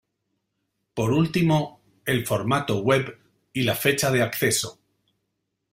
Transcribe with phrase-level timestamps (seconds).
[0.95, 3.19] Por último, el formato —web—
[3.53, 4.79] y la fecha de acceso.